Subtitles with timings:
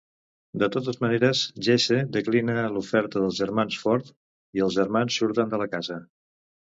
[0.61, 4.09] De totes maneres, Jesse declina l'oferta dels germans Ford
[4.61, 5.99] i els germans surten de la casa.